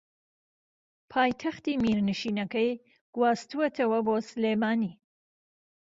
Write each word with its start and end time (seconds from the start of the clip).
پایتەختی 1.11 1.75
میرنشینەکەی 1.83 2.81
گواستووەتەوە 3.15 3.99
بۆ 4.05 4.15
سلێمانی 4.29 4.93